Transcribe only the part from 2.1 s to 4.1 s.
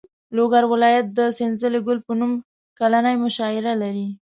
نوم کلنۍ مشاعره لري.